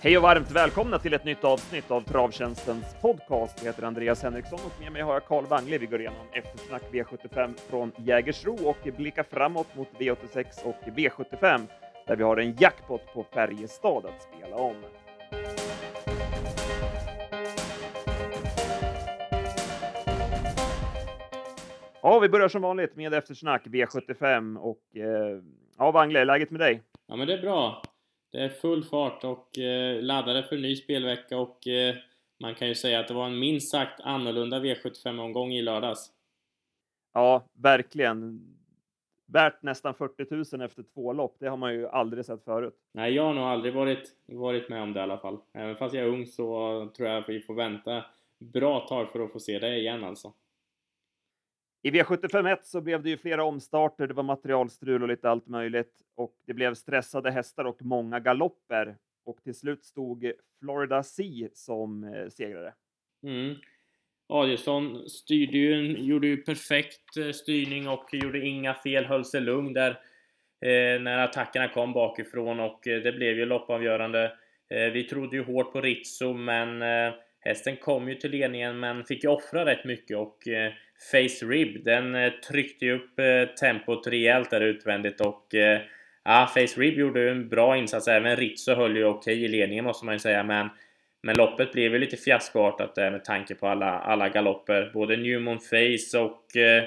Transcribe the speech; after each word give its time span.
Hej 0.00 0.16
och 0.16 0.22
varmt 0.22 0.50
välkomna 0.50 0.98
till 0.98 1.14
ett 1.14 1.24
nytt 1.24 1.44
avsnitt 1.44 1.90
av 1.90 2.00
Travtjänstens 2.00 2.84
podcast. 3.00 3.58
Jag 3.58 3.66
heter 3.66 3.82
Andreas 3.82 4.22
Henriksson 4.22 4.58
och 4.66 4.80
med 4.80 4.92
mig 4.92 5.02
har 5.02 5.12
jag 5.12 5.24
Carl 5.24 5.46
Wangle. 5.46 5.78
Vi 5.78 5.86
går 5.86 6.00
igenom 6.00 6.26
eftersnack 6.32 6.82
V75 6.92 7.58
från 7.70 7.92
Jägersro 7.96 8.68
och 8.68 8.76
blickar 8.96 9.22
framåt 9.22 9.76
mot 9.76 9.88
V86 9.98 10.64
och 10.64 10.76
V75 10.86 11.66
där 12.06 12.16
vi 12.16 12.22
har 12.22 12.36
en 12.36 12.56
jackpot 12.56 13.14
på 13.14 13.24
Färjestad 13.34 14.06
att 14.06 14.22
spela 14.22 14.56
om. 14.56 14.76
Ja, 22.02 22.18
vi 22.18 22.28
börjar 22.28 22.48
som 22.48 22.62
vanligt 22.62 22.96
med 22.96 23.14
eftersnack 23.14 23.66
V75 23.66 24.56
och 24.56 24.96
eh, 24.96 25.42
ja, 25.78 25.90
Wangle, 25.90 26.24
läget 26.24 26.50
med 26.50 26.60
dig? 26.60 26.82
Ja, 27.06 27.16
men 27.16 27.26
det 27.26 27.32
är 27.32 27.42
bra. 27.42 27.82
Det 28.30 28.38
är 28.38 28.48
full 28.48 28.84
fart 28.84 29.24
och 29.24 29.58
eh, 29.58 30.02
laddade 30.02 30.42
för 30.42 30.56
en 30.56 30.62
ny 30.62 30.76
spelvecka 30.76 31.38
och 31.38 31.66
eh, 31.66 31.94
man 32.40 32.54
kan 32.54 32.68
ju 32.68 32.74
säga 32.74 33.00
att 33.00 33.08
det 33.08 33.14
var 33.14 33.26
en 33.26 33.38
minst 33.38 33.70
sagt 33.70 34.00
annorlunda 34.00 34.60
V75-omgång 34.60 35.52
i 35.52 35.62
lördags. 35.62 36.10
Ja, 37.14 37.44
verkligen. 37.52 38.40
Värt 39.26 39.62
nästan 39.62 39.94
40 39.94 40.56
000 40.56 40.66
efter 40.66 40.82
två 40.82 41.12
lopp, 41.12 41.36
det 41.38 41.48
har 41.48 41.56
man 41.56 41.74
ju 41.74 41.88
aldrig 41.88 42.24
sett 42.24 42.44
förut. 42.44 42.74
Nej, 42.92 43.14
jag 43.14 43.22
har 43.22 43.34
nog 43.34 43.44
aldrig 43.44 43.74
varit, 43.74 44.12
varit 44.26 44.68
med 44.68 44.82
om 44.82 44.92
det 44.92 45.00
i 45.00 45.02
alla 45.02 45.18
fall. 45.18 45.38
Även 45.52 45.76
fast 45.76 45.94
jag 45.94 46.04
är 46.04 46.08
ung 46.08 46.26
så 46.26 46.44
tror 46.96 47.08
jag 47.08 47.18
att 47.18 47.28
vi 47.28 47.40
får 47.40 47.54
vänta 47.54 48.04
bra 48.38 48.80
tag 48.80 49.12
för 49.12 49.20
att 49.20 49.32
få 49.32 49.40
se 49.40 49.58
det 49.58 49.76
igen 49.76 50.04
alltså. 50.04 50.32
I 51.82 51.90
V751 51.90 52.58
så 52.62 52.80
blev 52.80 53.02
det 53.02 53.10
ju 53.10 53.16
flera 53.16 53.44
omstarter, 53.44 54.06
det 54.06 54.14
var 54.14 54.22
materialstrul 54.22 55.02
och 55.02 55.08
lite 55.08 55.30
allt 55.30 55.46
möjligt 55.46 55.92
och 56.14 56.34
det 56.46 56.54
blev 56.54 56.74
stressade 56.74 57.30
hästar 57.30 57.64
och 57.64 57.82
många 57.82 58.20
galopper 58.20 58.96
och 59.24 59.42
till 59.42 59.54
slut 59.54 59.84
stod 59.84 60.32
Florida 60.60 61.02
Sea 61.02 61.48
som 61.52 62.04
eh, 62.04 62.28
segrare. 62.28 62.74
Mm. 63.22 63.54
Adielsson 64.28 65.08
styrde 65.08 65.58
ju, 65.58 65.96
gjorde 65.98 66.26
ju 66.26 66.36
perfekt 66.36 67.16
eh, 67.16 67.30
styrning 67.30 67.88
och 67.88 68.08
gjorde 68.12 68.46
inga 68.46 68.74
fel, 68.74 69.04
höll 69.04 69.24
sig 69.24 69.40
lugn 69.40 69.72
där 69.72 69.90
eh, 70.60 71.00
när 71.00 71.18
attackerna 71.18 71.68
kom 71.68 71.92
bakifrån 71.92 72.60
och 72.60 72.88
eh, 72.88 73.02
det 73.02 73.12
blev 73.12 73.38
ju 73.38 73.46
loppavgörande. 73.46 74.32
Eh, 74.68 74.92
vi 74.92 75.04
trodde 75.04 75.36
ju 75.36 75.44
hårt 75.44 75.72
på 75.72 75.80
Rizzo 75.80 76.32
men 76.32 76.82
eh, 76.82 77.14
hästen 77.40 77.76
kom 77.76 78.08
ju 78.08 78.14
till 78.14 78.30
ledningen 78.30 78.80
men 78.80 79.04
fick 79.04 79.24
ju 79.24 79.30
offra 79.30 79.64
rätt 79.64 79.84
mycket 79.84 80.16
och 80.16 80.48
Face 81.12 81.46
Rib, 81.46 81.84
den 81.84 82.14
eh, 82.14 82.32
tryckte 82.32 82.84
ju 82.84 82.92
upp 82.92 83.18
eh, 83.18 83.54
tempot 83.54 84.06
rejält 84.06 84.50
där 84.50 84.60
utvändigt 84.60 85.20
och 85.20 85.54
eh, 85.54 85.80
ja, 86.24 86.50
Face 86.54 86.80
Rib 86.80 86.98
gjorde 86.98 87.30
en 87.30 87.48
bra 87.48 87.76
insats. 87.76 88.08
Även 88.08 88.36
Rizzo 88.36 88.74
höll 88.74 88.96
ju 88.96 89.04
okej 89.04 89.44
i 89.44 89.48
ledningen 89.48 89.84
måste 89.84 90.04
man 90.04 90.14
ju 90.14 90.18
säga, 90.18 90.42
men 90.42 90.68
men 91.22 91.36
loppet 91.36 91.72
blev 91.72 91.92
ju 91.92 91.98
lite 91.98 92.16
fiaskoartat 92.16 92.94
där 92.94 93.10
med 93.10 93.24
tanke 93.24 93.54
på 93.54 93.68
alla, 93.68 93.98
alla 93.98 94.28
galopper. 94.28 94.90
Både 94.94 95.16
Newmon 95.16 95.58
Face 95.60 96.18
och 96.18 96.56
eh, 96.56 96.84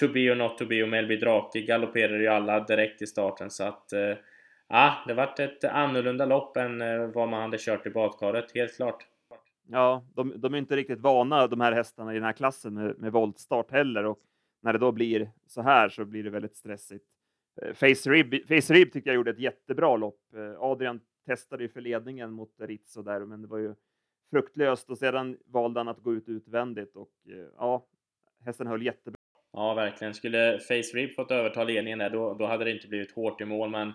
To 0.00 0.08
Be 0.08 0.30
or 0.30 0.34
Not 0.34 0.58
To 0.58 0.66
Be 0.66 0.82
och 0.82 0.88
Melby 0.88 1.16
Drake 1.16 1.60
galopperade 1.60 2.22
ju 2.22 2.28
alla 2.28 2.60
direkt 2.60 3.02
i 3.02 3.06
starten 3.06 3.50
så 3.50 3.64
att 3.64 3.92
eh, 3.92 4.14
ja, 4.68 5.04
det 5.06 5.14
vart 5.14 5.38
ett 5.38 5.64
annorlunda 5.64 6.26
lopp 6.26 6.56
än 6.56 6.82
eh, 6.82 7.06
vad 7.06 7.28
man 7.28 7.42
hade 7.42 7.58
kört 7.58 7.86
i 7.86 7.90
badkaret, 7.90 8.54
helt 8.54 8.76
klart. 8.76 9.06
Ja, 9.68 10.04
de, 10.14 10.32
de 10.36 10.54
är 10.54 10.58
inte 10.58 10.76
riktigt 10.76 11.00
vana 11.00 11.46
de 11.46 11.60
här 11.60 11.72
hästarna 11.72 12.12
i 12.12 12.14
den 12.14 12.24
här 12.24 12.32
klassen 12.32 12.74
med, 12.74 12.98
med 12.98 13.12
voltstart 13.12 13.70
heller 13.70 14.04
och 14.04 14.20
när 14.62 14.72
det 14.72 14.78
då 14.78 14.92
blir 14.92 15.30
så 15.46 15.62
här 15.62 15.88
så 15.88 16.04
blir 16.04 16.24
det 16.24 16.30
väldigt 16.30 16.56
stressigt. 16.56 17.04
Eh, 17.62 17.72
Face 17.72 18.10
Rib, 18.10 18.48
Face 18.48 18.74
Rib 18.74 18.92
tycker 18.92 19.10
jag 19.10 19.14
gjorde 19.14 19.30
ett 19.30 19.38
jättebra 19.38 19.96
lopp. 19.96 20.20
Eh, 20.36 20.62
Adrian 20.62 21.00
testade 21.26 21.62
ju 21.62 21.68
för 21.68 21.80
ledningen 21.80 22.32
mot 22.32 22.54
Rizzo 22.58 23.02
där, 23.02 23.20
men 23.20 23.42
det 23.42 23.48
var 23.48 23.58
ju 23.58 23.74
fruktlöst 24.30 24.90
och 24.90 24.98
sedan 24.98 25.36
valde 25.46 25.80
han 25.80 25.88
att 25.88 26.02
gå 26.02 26.14
ut 26.14 26.28
utvändigt 26.28 26.96
och 26.96 27.12
eh, 27.28 27.46
ja, 27.58 27.86
hästen 28.44 28.66
höll 28.66 28.82
jättebra. 28.82 29.18
Ja, 29.52 29.74
verkligen. 29.74 30.14
Skulle 30.14 30.58
Face 30.58 30.96
Rib 30.96 31.14
fått 31.14 31.30
överta 31.30 31.64
ledningen 31.64 31.98
där, 31.98 32.10
då, 32.10 32.34
då 32.34 32.46
hade 32.46 32.64
det 32.64 32.70
inte 32.70 32.88
blivit 32.88 33.14
hårt 33.14 33.40
i 33.40 33.44
mål, 33.44 33.70
men 33.70 33.92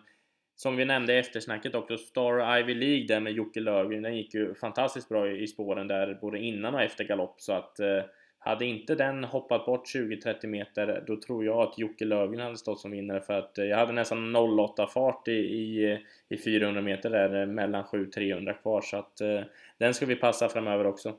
som 0.62 0.76
vi 0.76 0.86
nämnde 0.86 1.14
i 1.14 1.18
eftersnacket 1.18 1.76
också, 1.76 1.98
Star 1.98 2.58
Ivy 2.58 2.74
League 2.74 3.08
där 3.08 3.20
med 3.20 3.34
Jocke 3.34 3.60
Lövgren, 3.60 4.02
den 4.02 4.18
gick 4.18 4.34
ju 4.34 4.54
fantastiskt 4.54 5.10
bra 5.10 5.32
i 5.32 5.48
spåren 5.48 5.88
där 5.88 6.18
både 6.22 6.40
innan 6.40 6.76
och 6.76 6.82
efter 6.82 7.04
galopp. 7.04 7.42
Så 7.42 7.54
att 7.54 7.80
eh, 7.80 8.02
hade 8.40 8.66
inte 8.66 8.96
den 8.96 9.24
hoppat 9.24 9.66
bort 9.66 9.86
20-30 9.96 10.48
meter 10.48 11.04
då 11.08 11.22
tror 11.22 11.46
jag 11.46 11.58
att 11.58 11.80
Jocke 11.80 12.06
Lövgren 12.06 12.42
hade 12.42 12.58
stått 12.58 12.80
som 12.80 12.92
vinnare. 12.92 13.22
För 13.22 13.34
att 13.34 13.58
eh, 13.58 13.66
jag 13.66 13.78
hade 13.78 13.94
nästan 13.94 14.36
08 14.36 14.88
fart 14.88 15.28
i, 15.28 15.32
i, 15.32 16.00
i 16.30 16.38
400 16.38 16.82
meter 16.82 17.10
där 17.10 17.42
eh, 17.42 17.48
mellan 17.48 17.84
7-300 17.84 18.62
kvar. 18.62 18.82
Så 18.82 18.98
att 18.98 19.22
eh, 19.22 19.42
den 19.78 19.94
ska 19.94 20.06
vi 20.06 20.16
passa 20.16 20.50
framöver 20.50 20.88
också. 20.88 21.14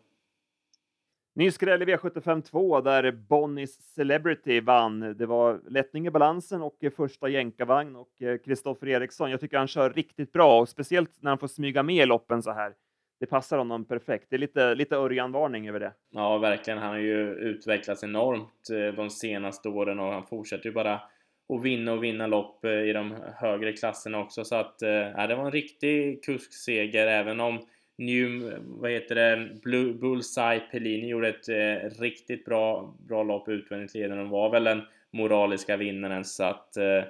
Ny 1.35 1.51
skräll 1.51 1.83
i 1.83 1.85
V75 1.85 2.43
2 2.43 2.81
där 2.81 3.13
Bonnies 3.13 3.95
Celebrity 3.95 4.61
vann. 4.61 5.15
Det 5.19 5.27
var 5.27 5.61
lättning 5.69 6.07
i 6.07 6.11
balansen 6.11 6.63
och 6.63 6.85
första 6.97 7.29
jänkarvagn 7.29 7.97
och 7.97 8.23
eh, 8.23 8.39
Kristoffer 8.39 8.89
Eriksson. 8.89 9.31
Jag 9.31 9.41
tycker 9.41 9.59
han 9.59 9.69
kör 9.69 9.91
riktigt 9.91 10.33
bra 10.33 10.61
och 10.61 10.69
speciellt 10.69 11.11
när 11.21 11.31
han 11.31 11.39
får 11.39 11.49
smyga 11.49 11.83
med 11.83 11.97
i 11.97 12.07
loppen 12.07 12.43
så 12.43 12.53
här. 12.53 12.75
Det 13.21 13.27
passar 13.27 13.59
honom 13.59 13.85
perfekt. 13.85 14.27
Det 14.31 14.37
är 14.37 14.39
lite, 14.39 14.75
lite 14.75 14.97
Örjan-varning 14.97 15.69
över 15.69 15.81
det. 15.81 15.93
Ja, 16.11 16.39
verkligen. 16.39 16.79
Han 16.79 16.91
har 16.91 16.99
ju 16.99 17.35
utvecklats 17.35 18.05
enormt 18.05 18.71
eh, 18.73 18.95
de 18.95 19.11
senaste 19.11 19.69
åren 19.69 20.01
och 20.01 20.13
han 20.13 20.27
fortsätter 20.27 20.67
ju 20.67 20.73
bara 20.73 20.95
att 20.95 21.63
vinna 21.63 21.93
och 21.93 22.05
vinna 22.05 22.27
lopp 22.27 22.65
eh, 22.65 22.71
i 22.71 22.93
de 22.93 23.15
högre 23.35 23.73
klasserna 23.73 24.19
också. 24.19 24.45
Så 24.45 24.57
att, 24.57 24.77
ja, 25.17 25.27
det 25.27 25.35
var 25.35 25.45
en 25.45 25.53
riktig 25.53 26.25
kuskseger 26.25 27.07
även 27.07 27.41
om 27.41 27.61
New, 28.01 28.53
vad 28.61 28.91
heter 28.91 29.15
det, 29.15 29.61
Blue, 29.63 29.95
Bullseye 29.95 30.61
Pellini 30.61 31.09
gjorde 31.09 31.29
ett 31.29 31.49
eh, 31.49 32.01
riktigt 32.01 32.45
bra, 32.45 32.95
bra 32.99 33.23
lopp 33.23 33.49
utvändigt 33.49 33.95
ledande 33.95 34.25
och 34.25 34.31
var 34.31 34.51
väl 34.51 34.65
den 34.65 34.83
moraliska 35.11 35.77
vinnaren 35.77 36.25
så 36.25 36.45
att 36.45 36.77
eh, 36.77 37.03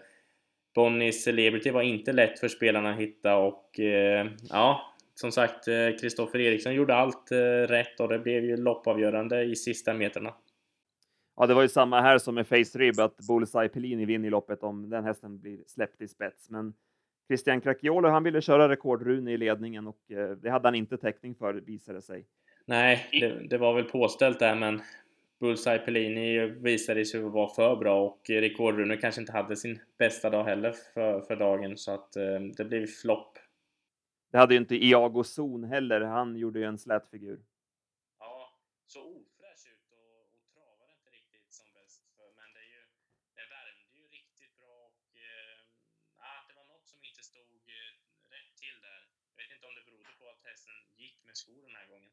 Bonnies 0.74 1.24
Celebrity 1.24 1.70
var 1.70 1.82
inte 1.82 2.12
lätt 2.12 2.38
för 2.38 2.48
spelarna 2.48 2.90
att 2.90 3.00
hitta 3.00 3.36
och 3.36 3.80
eh, 3.80 4.26
ja, 4.50 4.94
som 5.14 5.32
sagt, 5.32 5.64
Kristoffer 6.00 6.38
eh, 6.38 6.46
Eriksson 6.46 6.74
gjorde 6.74 6.94
allt 6.94 7.32
eh, 7.32 7.36
rätt 7.68 8.00
och 8.00 8.08
det 8.08 8.18
blev 8.18 8.44
ju 8.44 8.56
loppavgörande 8.56 9.42
i 9.42 9.56
sista 9.56 9.94
metrarna. 9.94 10.34
Ja, 11.36 11.46
det 11.46 11.54
var 11.54 11.62
ju 11.62 11.68
samma 11.68 12.00
här 12.00 12.18
som 12.18 12.34
med 12.34 12.46
Face 12.46 12.78
Rib, 12.78 13.00
att 13.00 13.16
Bullseye 13.28 13.68
Pellini 13.68 14.04
vinner 14.04 14.30
loppet 14.30 14.62
om 14.62 14.90
den 14.90 15.04
hästen 15.04 15.40
blir 15.40 15.58
släppt 15.66 16.00
i 16.00 16.08
spets. 16.08 16.50
Men 16.50 16.74
Christian 17.30 17.60
Crachiolo, 17.60 18.08
han 18.08 18.22
ville 18.22 18.40
köra 18.40 18.68
rekordrune 18.68 19.32
i 19.32 19.36
ledningen 19.36 19.86
och 19.86 20.12
eh, 20.12 20.30
det 20.30 20.50
hade 20.50 20.68
han 20.68 20.74
inte 20.74 20.96
täckning 20.96 21.34
för 21.34 21.54
visade 21.54 22.02
sig. 22.02 22.26
Nej, 22.64 23.08
det, 23.12 23.48
det 23.48 23.58
var 23.58 23.74
väl 23.74 23.84
påställt 23.84 24.38
där 24.38 24.54
men 24.54 24.82
Bullseye 25.40 25.78
Pellini 25.78 26.46
visade 26.46 27.04
sig 27.04 27.20
vara 27.20 27.54
för 27.54 27.76
bra 27.76 28.00
och 28.00 28.20
rekordrune 28.28 28.96
kanske 28.96 29.20
inte 29.20 29.32
hade 29.32 29.56
sin 29.56 29.80
bästa 29.98 30.30
dag 30.30 30.44
heller 30.44 30.74
för, 30.94 31.20
för 31.20 31.36
dagen 31.36 31.76
så 31.76 31.94
att 31.94 32.16
eh, 32.16 32.40
det 32.56 32.64
blev 32.64 32.86
flopp. 32.86 33.38
Det 34.32 34.38
hade 34.38 34.54
ju 34.54 34.60
inte 34.60 34.84
Iago 34.84 35.24
Zon 35.24 35.64
heller, 35.64 36.00
han 36.00 36.36
gjorde 36.36 36.58
ju 36.58 36.64
en 36.64 36.78
slät 36.78 37.08
figur. 37.10 37.40
Ja, 38.18 38.52
så 38.86 38.98
med 51.30 51.36
skor 51.36 51.62
den 51.66 51.76
här 51.76 51.86
gången. 51.86 52.10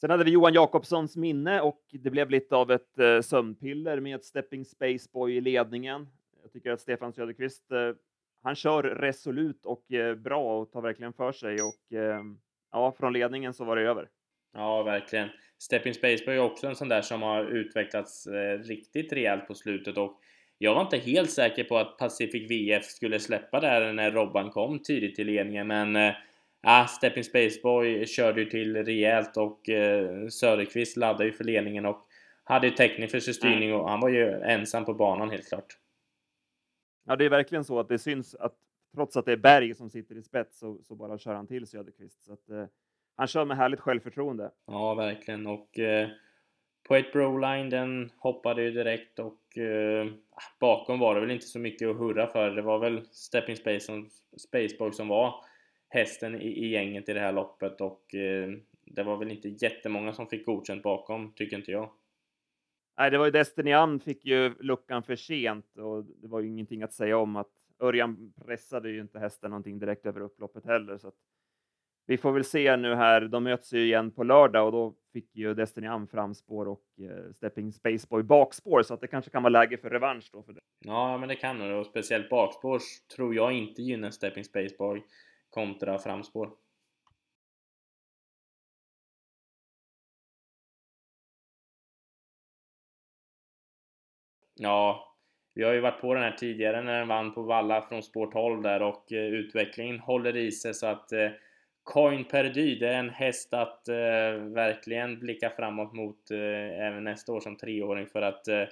Sen 0.00 0.10
hade 0.10 0.24
vi 0.24 0.30
Johan 0.30 0.54
Jakobssons 0.54 1.16
minne 1.16 1.60
och 1.60 1.82
det 1.90 2.10
blev 2.10 2.30
lite 2.30 2.56
av 2.56 2.70
ett 2.70 2.98
eh, 2.98 3.20
sömnpiller 3.20 4.00
med 4.00 4.24
Stepping 4.24 4.64
Space 4.64 5.08
Boy 5.12 5.36
i 5.36 5.40
ledningen. 5.40 6.08
Jag 6.42 6.52
tycker 6.52 6.70
att 6.70 6.80
Stefan 6.80 7.12
Söderqvist, 7.12 7.72
eh, 7.72 7.92
han 8.42 8.54
kör 8.54 8.82
resolut 8.82 9.66
och 9.66 9.92
eh, 9.92 10.14
bra 10.14 10.60
och 10.60 10.72
tar 10.72 10.80
verkligen 10.80 11.12
för 11.12 11.32
sig 11.32 11.54
och 11.54 11.98
ja, 12.72 12.94
från 12.98 13.12
ledningen 13.12 13.54
så 13.54 13.64
var 13.64 13.76
det 13.76 13.82
över. 13.82 14.08
Ja, 14.52 14.82
verkligen. 14.82 15.28
Stepping 15.58 15.94
Space 15.94 16.24
Boy 16.24 16.34
är 16.34 16.40
också 16.40 16.66
en 16.66 16.76
sån 16.76 16.88
där 16.88 17.02
som 17.02 17.22
har 17.22 17.44
utvecklats 17.44 18.28
riktigt 18.64 19.12
rejält 19.12 19.46
på 19.46 19.54
slutet 19.54 19.96
och 19.96 20.20
jag 20.58 20.74
var 20.74 20.82
inte 20.82 20.98
helt 20.98 21.30
säker 21.30 21.64
på 21.64 21.78
att 21.78 21.98
Pacific 21.98 22.50
VF 22.50 22.84
skulle 22.84 23.20
släppa 23.20 23.60
där 23.60 23.92
när 23.92 24.10
Robban 24.10 24.50
kom 24.50 24.78
tidigt 24.78 25.18
i 25.18 25.24
ledningen, 25.24 25.66
men 25.66 26.12
Ja, 26.62 26.86
Stepping 26.88 27.24
Space 27.24 27.60
Boy 27.62 28.06
körde 28.06 28.40
ju 28.40 28.50
till 28.50 28.76
rejält 28.84 29.36
och 29.36 29.68
eh, 29.68 30.28
Söderqvist 30.28 30.96
laddade 30.96 31.24
ju 31.24 31.32
för 31.32 31.44
ledningen 31.44 31.86
och 31.86 32.06
hade 32.44 32.66
ju 32.66 32.72
täckning 32.72 33.08
för 33.08 33.20
sin 33.20 33.34
styrning 33.34 33.74
och 33.74 33.88
han 33.88 34.00
var 34.00 34.08
ju 34.08 34.30
ensam 34.30 34.84
på 34.84 34.94
banan 34.94 35.30
helt 35.30 35.48
klart. 35.48 35.78
Ja, 37.06 37.16
det 37.16 37.24
är 37.24 37.30
verkligen 37.30 37.64
så 37.64 37.78
att 37.78 37.88
det 37.88 37.98
syns 37.98 38.34
att 38.34 38.54
trots 38.94 39.16
att 39.16 39.26
det 39.26 39.32
är 39.32 39.36
Berg 39.36 39.74
som 39.74 39.90
sitter 39.90 40.16
i 40.16 40.22
spets 40.22 40.58
så, 40.58 40.78
så 40.82 40.94
bara 40.94 41.18
kör 41.18 41.34
han 41.34 41.46
till 41.46 41.66
Söderqvist. 41.66 42.24
Så 42.24 42.32
att, 42.32 42.50
eh, 42.50 42.64
han 43.16 43.26
kör 43.26 43.44
med 43.44 43.56
härligt 43.56 43.80
självförtroende. 43.80 44.50
Ja, 44.66 44.94
verkligen. 44.94 45.46
Och 45.46 45.78
eh, 45.78 46.08
Poet 46.88 47.12
Broline, 47.12 47.70
den 47.70 48.10
hoppade 48.18 48.62
ju 48.62 48.70
direkt 48.70 49.18
och 49.18 49.58
eh, 49.58 50.06
bakom 50.60 50.98
var 50.98 51.14
det 51.14 51.20
väl 51.20 51.30
inte 51.30 51.46
så 51.46 51.58
mycket 51.58 51.88
att 51.88 51.96
hurra 51.96 52.26
för. 52.26 52.50
Det 52.50 52.62
var 52.62 52.78
väl 52.78 53.06
Stepping 53.10 53.56
Space 53.56 53.80
som, 53.80 54.10
Spaceboy 54.36 54.92
som 54.92 55.08
var 55.08 55.44
hästen 55.90 56.40
i, 56.40 56.46
i 56.46 56.68
gänget 56.68 57.08
i 57.08 57.12
det 57.12 57.20
här 57.20 57.32
loppet 57.32 57.80
och 57.80 58.14
eh, 58.14 58.50
det 58.84 59.02
var 59.02 59.16
väl 59.16 59.30
inte 59.30 59.48
jättemånga 59.48 60.12
som 60.12 60.26
fick 60.26 60.46
godkänt 60.46 60.82
bakom, 60.82 61.32
tycker 61.32 61.56
inte 61.56 61.72
jag. 61.72 61.90
Nej, 62.98 63.10
det 63.10 63.18
var 63.18 63.24
ju 63.24 63.30
Destiny 63.30 63.72
Ann 63.72 64.00
fick 64.00 64.24
ju 64.24 64.54
luckan 64.60 65.02
för 65.02 65.16
sent 65.16 65.78
och 65.78 66.04
det 66.04 66.28
var 66.28 66.40
ju 66.40 66.48
ingenting 66.48 66.82
att 66.82 66.92
säga 66.92 67.18
om 67.18 67.36
att 67.36 67.50
Örjan 67.80 68.32
pressade 68.46 68.90
ju 68.90 69.00
inte 69.00 69.18
hästen 69.18 69.50
någonting 69.50 69.78
direkt 69.78 70.06
över 70.06 70.20
upploppet 70.20 70.66
heller. 70.66 70.98
Så 70.98 71.08
att 71.08 71.14
vi 72.06 72.18
får 72.18 72.32
väl 72.32 72.44
se 72.44 72.76
nu 72.76 72.94
här. 72.94 73.20
De 73.20 73.44
möts 73.44 73.72
ju 73.72 73.84
igen 73.84 74.10
på 74.10 74.22
lördag 74.22 74.66
och 74.66 74.72
då 74.72 74.94
fick 75.12 75.36
ju 75.36 75.54
Destiny 75.54 75.86
Am 75.86 76.06
framspår 76.06 76.68
och 76.68 76.84
eh, 77.00 77.32
Stepping 77.32 77.72
Spaceboy 77.72 78.22
bakspår 78.22 78.82
så 78.82 78.94
att 78.94 79.00
det 79.00 79.06
kanske 79.06 79.30
kan 79.30 79.42
vara 79.42 79.50
läge 79.50 79.76
för 79.76 79.90
revansch 79.90 80.30
då 80.32 80.42
för 80.42 80.52
det. 80.52 80.60
Ja, 80.84 81.18
men 81.18 81.28
det 81.28 81.36
kan 81.36 81.58
det 81.58 81.74
och 81.74 81.86
speciellt 81.86 82.28
bakspår 82.28 82.80
tror 83.16 83.34
jag 83.34 83.52
inte 83.52 83.82
gynnar 83.82 84.10
Stepping 84.10 84.44
Spaceboy 84.44 85.02
kontra 85.50 85.98
framspår. 85.98 86.50
Ja, 94.54 95.14
vi 95.54 95.62
har 95.62 95.72
ju 95.72 95.80
varit 95.80 96.00
på 96.00 96.14
den 96.14 96.22
här 96.22 96.32
tidigare 96.32 96.82
när 96.82 96.98
den 96.98 97.08
vann 97.08 97.34
på 97.34 97.42
Valla 97.42 97.82
från 97.82 98.02
spår 98.02 98.26
12 98.26 98.62
där 98.62 98.82
och 98.82 99.12
eh, 99.12 99.24
utvecklingen 99.24 99.98
håller 100.00 100.36
i 100.36 100.52
sig 100.52 100.74
så 100.74 100.86
att 100.86 101.12
eh, 101.12 101.30
Coin 101.82 102.24
Perdy, 102.24 102.78
det 102.78 102.88
är 102.88 102.98
en 102.98 103.10
häst 103.10 103.54
att 103.54 103.88
eh, 103.88 103.94
verkligen 104.54 105.20
blicka 105.20 105.50
framåt 105.50 105.92
mot 105.92 106.30
eh, 106.30 106.86
även 106.86 107.04
nästa 107.04 107.32
år 107.32 107.40
som 107.40 107.56
treåring 107.56 108.06
för 108.06 108.22
att 108.22 108.48
eh, 108.48 108.64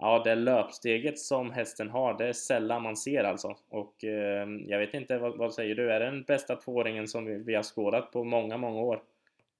ja, 0.00 0.22
det 0.24 0.34
löpsteget 0.34 1.18
som 1.18 1.50
hästen 1.50 1.90
har, 1.90 2.18
det 2.18 2.28
är 2.28 2.32
sällan 2.32 2.82
man 2.82 2.96
ser 2.96 3.24
alltså. 3.24 3.56
Och 3.68 4.04
eh, 4.04 4.48
jag 4.66 4.78
vet 4.78 4.94
inte, 4.94 5.18
vad, 5.18 5.36
vad, 5.36 5.54
säger 5.54 5.74
du? 5.74 5.92
Är 5.92 6.00
det 6.00 6.06
den 6.06 6.22
bästa 6.22 6.56
tvååringen 6.56 7.08
som 7.08 7.24
vi, 7.24 7.38
vi 7.38 7.54
har 7.54 7.62
skådat 7.62 8.12
på 8.12 8.24
många, 8.24 8.56
många 8.56 8.80
år? 8.80 9.02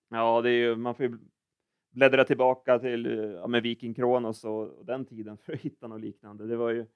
Ja, 0.08 0.40
det 0.40 0.50
är 0.50 0.54
ju, 0.54 0.76
man 0.76 0.94
får 0.94 1.06
ju 1.06 1.18
bläddra 1.90 2.24
tillbaka 2.24 2.78
till 2.78 3.34
ja, 3.40 3.46
med 3.46 3.62
Viking 3.62 3.94
Kronos 3.94 4.44
och, 4.44 4.78
och 4.78 4.86
den 4.86 5.04
tiden 5.04 5.38
för 5.38 5.52
att 5.52 5.60
hitta 5.60 5.86
något 5.86 6.00
liknande. 6.00 6.46
Det 6.46 6.56
var 6.56 6.70
ju 6.70 6.86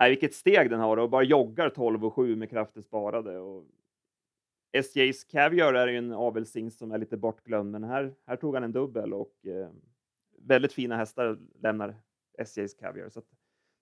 Nej, 0.00 0.10
vilket 0.10 0.34
steg 0.34 0.70
den 0.70 0.80
har 0.80 0.96
och 0.96 1.10
bara 1.10 1.22
joggar 1.22 1.68
12 1.70 2.04
och 2.04 2.14
7 2.14 2.36
med 2.36 2.50
krafter 2.50 2.80
sparade. 2.80 3.38
Och 3.38 3.64
SJs 4.72 5.24
Caviar 5.24 5.74
är 5.74 5.86
ju 5.86 5.98
en 5.98 6.12
avelshingst 6.12 6.78
som 6.78 6.92
är 6.92 6.98
lite 6.98 7.16
bortglömd, 7.16 7.70
men 7.70 7.84
här, 7.84 8.14
här 8.26 8.36
tog 8.36 8.54
han 8.54 8.64
en 8.64 8.72
dubbel 8.72 9.14
och 9.14 9.46
eh, 9.46 9.70
väldigt 10.38 10.72
fina 10.72 10.96
hästar 10.96 11.38
lämnar 11.62 11.96
SJs 12.38 12.74
Caviar. 12.74 13.08
Så 13.08 13.18
att, 13.18 13.24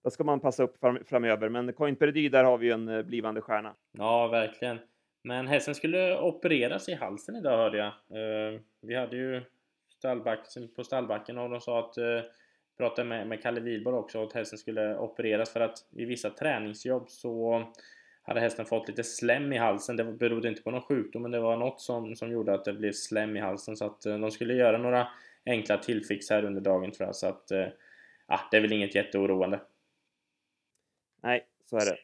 då 0.04 0.10
ska 0.10 0.24
man 0.24 0.40
passa 0.40 0.62
upp 0.62 0.80
fram, 0.80 0.98
framöver. 1.04 1.48
Men 1.48 1.72
Coinperdy, 1.72 2.28
där 2.28 2.44
har 2.44 2.58
vi 2.58 2.66
ju 2.66 2.72
en 2.72 2.88
eh, 2.88 3.02
blivande 3.02 3.40
stjärna. 3.40 3.74
Ja, 3.92 4.28
verkligen. 4.28 4.78
Men 5.22 5.46
hästen 5.46 5.74
skulle 5.74 6.20
opereras 6.20 6.88
i 6.88 6.94
halsen 6.94 7.36
idag 7.36 7.56
hörde 7.56 7.78
jag. 7.78 7.86
Eh, 7.86 8.60
vi 8.82 8.94
hade 8.94 9.16
ju 9.16 9.42
stallbacken, 9.88 10.68
på 10.76 10.84
stallbacken 10.84 11.38
och 11.38 11.50
de 11.50 11.60
sa 11.60 11.78
att 11.78 11.98
eh, 11.98 12.20
pratade 12.76 13.08
med, 13.08 13.26
med 13.26 13.42
Kalle 13.42 13.60
Wihlborg 13.60 13.96
också 13.96 14.22
att 14.22 14.32
hästen 14.32 14.58
skulle 14.58 14.96
opereras 14.96 15.52
för 15.52 15.60
att 15.60 15.78
i 15.90 16.04
vissa 16.04 16.30
träningsjobb 16.30 17.08
så 17.08 17.64
hade 18.22 18.40
hästen 18.40 18.66
fått 18.66 18.88
lite 18.88 19.04
slem 19.04 19.52
i 19.52 19.58
halsen. 19.58 19.96
Det 19.96 20.04
berodde 20.04 20.48
inte 20.48 20.62
på 20.62 20.70
någon 20.70 20.82
sjukdom 20.82 21.22
men 21.22 21.30
det 21.30 21.40
var 21.40 21.56
något 21.56 21.80
som, 21.80 22.16
som 22.16 22.30
gjorde 22.30 22.54
att 22.54 22.64
det 22.64 22.72
blev 22.72 22.92
slem 22.92 23.36
i 23.36 23.40
halsen 23.40 23.76
så 23.76 23.84
att 23.84 24.06
eh, 24.06 24.18
de 24.18 24.30
skulle 24.30 24.54
göra 24.54 24.78
några 24.78 25.08
enkla 25.46 25.78
tillfix 25.78 26.30
här 26.30 26.44
under 26.44 26.60
dagen 26.60 26.92
tror 26.92 27.08
jag 27.08 27.16
så 27.16 27.26
att 27.26 27.50
eh, 27.50 27.66
eh, 28.28 28.34
ja, 28.34 28.40
det 28.50 28.56
är 28.56 28.60
väl 28.60 28.72
inget 28.72 28.94
jätteoroande. 28.94 29.60
Nej, 31.22 31.46
så 31.64 31.76
är 31.76 31.84
det. 31.84 31.98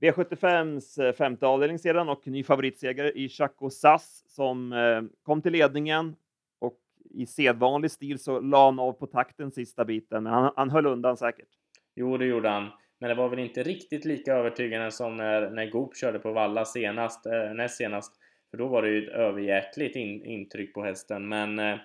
V75s 0.00 1.04
eh, 1.04 1.12
femte 1.12 1.46
avdelning 1.46 1.78
sedan 1.78 2.08
och 2.08 2.26
ny 2.26 2.44
favoritseger 2.44 3.16
i 3.16 3.28
Chaco 3.28 3.70
Sass 3.70 4.24
som 4.26 4.74
kom 5.22 5.42
till 5.42 5.52
ledningen 5.52 6.16
och 6.58 6.78
i 7.10 7.26
sedvanlig 7.26 7.90
stil 7.90 8.18
så 8.18 8.40
la 8.40 8.64
han 8.64 8.78
av 8.78 8.92
på 8.92 9.06
takten 9.06 9.52
sista 9.52 9.84
biten, 9.84 10.22
men 10.22 10.32
han, 10.32 10.52
han 10.56 10.70
höll 10.70 10.86
undan 10.86 11.16
säkert. 11.16 11.48
Jo, 11.94 12.16
det 12.16 12.26
gjorde 12.26 12.48
han. 12.48 12.70
Men 13.02 13.08
det 13.08 13.14
var 13.14 13.28
väl 13.28 13.38
inte 13.38 13.62
riktigt 13.62 14.04
lika 14.04 14.34
övertygande 14.34 14.90
som 14.90 15.16
när, 15.16 15.50
när 15.50 15.66
Goop 15.66 15.96
körde 15.96 16.18
på 16.18 16.32
Valla 16.32 16.64
senast, 16.64 17.26
eh, 17.26 17.54
näst 17.54 17.76
senast. 17.76 18.12
För 18.50 18.58
då 18.58 18.68
var 18.68 18.82
det 18.82 18.88
ju 18.88 19.04
ett 19.04 19.14
överjäkligt 19.14 19.96
in, 19.96 20.24
intryck 20.24 20.74
på 20.74 20.82
hästen. 20.82 21.28
Men 21.28 21.58
eh, 21.58 21.76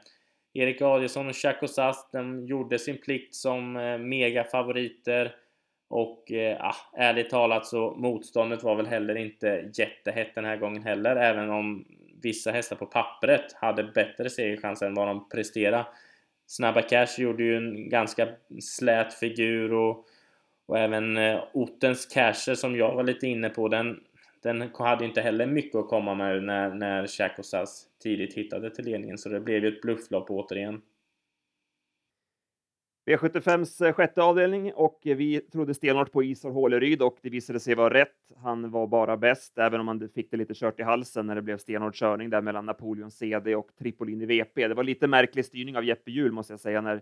Erik 0.58 0.82
Adielsson 0.82 1.28
och 1.28 1.36
Chaco 1.36 1.68
Sass, 1.68 2.10
de 2.12 2.46
gjorde 2.46 2.80
sin 2.80 2.98
plikt 2.98 3.36
som 3.36 3.78
eh, 3.78 3.98
megafavoriter. 3.98 5.36
Och 5.90 6.32
eh, 6.32 6.58
ah, 6.66 6.76
ärligt 6.98 7.30
talat 7.30 7.66
så 7.66 7.96
motståndet 7.98 8.64
var 8.64 8.76
väl 8.76 8.88
heller 8.88 9.16
inte 9.16 9.72
jättehett 9.78 10.36
den 10.36 10.46
här 10.46 10.58
gången 10.58 10.84
heller. 10.84 11.16
Även 11.16 11.50
om 11.50 11.86
vissa 12.22 12.52
hästar 12.52 12.76
på 12.76 12.86
pappret 12.86 13.54
hade 13.54 13.84
bättre 13.84 14.30
segerchanser 14.30 14.86
än 14.86 14.94
vad 14.94 15.08
de 15.08 15.30
presterade. 15.30 15.86
Snabba 16.48 16.82
Cash 16.82 17.20
gjorde 17.22 17.44
ju 17.44 17.58
en 17.58 17.90
ganska 17.90 18.28
slät 18.60 19.14
figur 19.14 19.74
och 19.74 20.08
och 20.68 20.78
även 20.78 21.18
eh, 21.18 21.44
Ottens 21.54 22.06
Casher 22.06 22.56
som 22.56 22.76
jag 22.76 22.96
var 22.96 23.04
lite 23.04 23.28
inne 23.28 23.50
på, 23.50 23.68
den, 23.68 24.00
den 24.44 24.70
hade 24.74 25.06
inte 25.06 25.22
heller 25.22 25.48
mycket 25.48 25.76
att 25.76 25.88
komma 25.88 26.16
med 26.16 26.44
när, 26.44 26.74
när 26.74 27.08
Chakosas 27.08 27.88
tidigt 28.04 28.34
hittade 28.34 28.70
till 28.70 28.86
ledningen. 28.86 29.18
Så 29.18 29.30
det 29.30 29.40
blev 29.40 29.64
ju 29.64 29.68
ett 29.68 29.82
blufflopp 29.82 30.30
återigen. 30.30 30.82
V75s 33.08 33.86
eh, 33.86 33.94
sjätte 33.94 34.24
avdelning 34.24 34.74
och 34.74 35.00
vi 35.04 35.40
trodde 35.42 35.74
stenhårt 35.74 36.12
på 36.12 36.24
Isor 36.24 36.52
Håleryd 36.52 37.02
och 37.02 37.18
det 37.22 37.30
visade 37.30 37.60
sig 37.60 37.76
vara 37.76 37.94
rätt. 37.94 38.34
Han 38.38 38.72
var 38.72 38.88
bara 38.88 39.18
bäst, 39.18 39.58
även 39.58 39.80
om 39.80 39.88
han 39.88 40.10
fick 40.10 40.32
det 40.32 40.38
lite 40.38 40.54
kört 40.54 40.80
i 40.80 40.84
halsen 40.84 41.28
när 41.28 41.36
det 41.36 41.42
blev 41.42 41.58
stenhård 41.58 41.96
körning 41.96 42.30
där 42.30 42.42
mellan 42.42 42.66
Napoleon 42.66 43.12
CD 43.12 43.56
och 43.56 43.76
Tripolini 43.80 44.26
VP. 44.26 44.68
Det 44.68 44.74
var 44.74 44.84
lite 44.84 45.08
märklig 45.08 45.46
styrning 45.46 45.78
av 45.78 45.84
Jeppe 45.84 46.12
Hjul 46.12 46.32
måste 46.32 46.54
jag 46.54 46.60
säga 46.60 46.82
när 46.82 47.02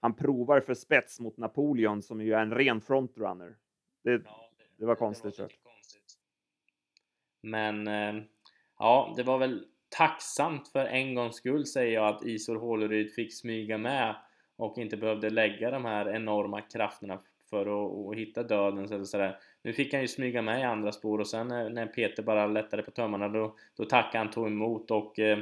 han 0.00 0.14
provar 0.14 0.60
för 0.60 0.74
spets 0.74 1.20
mot 1.20 1.36
Napoleon 1.36 2.02
som 2.02 2.20
ju 2.20 2.32
är 2.32 2.42
en 2.42 2.54
ren 2.54 2.80
frontrunner. 2.80 3.56
Det, 4.04 4.10
ja, 4.10 4.50
det, 4.58 4.64
det 4.78 4.86
var 4.86 4.94
konstigt 4.94 5.36
det 5.36 5.42
var 5.42 5.48
konstigt. 5.48 5.99
Men 7.42 7.88
eh, 7.88 8.22
ja, 8.78 9.14
det 9.16 9.22
var 9.22 9.38
väl 9.38 9.64
tacksamt 9.88 10.68
för 10.68 10.86
en 10.86 11.14
gångs 11.14 11.36
skull 11.36 11.66
säger 11.66 11.94
jag 11.94 12.08
att 12.08 12.24
Isor 12.24 12.56
Håleryd 12.56 13.14
fick 13.14 13.34
smyga 13.34 13.78
med 13.78 14.16
och 14.56 14.78
inte 14.78 14.96
behövde 14.96 15.30
lägga 15.30 15.70
de 15.70 15.84
här 15.84 16.08
enorma 16.08 16.60
krafterna 16.60 17.20
för 17.50 17.60
att, 17.60 18.08
att 18.08 18.18
hitta 18.18 18.42
döden 18.42 18.84
eller 18.84 19.04
sådär. 19.04 19.38
Nu 19.62 19.72
fick 19.72 19.92
han 19.92 20.02
ju 20.02 20.08
smyga 20.08 20.42
med 20.42 20.60
i 20.60 20.62
andra 20.62 20.92
spår 20.92 21.18
och 21.18 21.26
sen 21.26 21.50
eh, 21.50 21.68
när, 21.68 21.86
Peter 21.86 22.22
bara 22.22 22.46
lättade 22.46 22.82
på 22.82 22.90
tömmarna 22.90 23.28
då, 23.28 23.54
då 23.76 23.84
tackade 23.84 24.18
han 24.18 24.30
tog 24.30 24.46
emot 24.46 24.90
och 24.90 25.18
eh, 25.18 25.38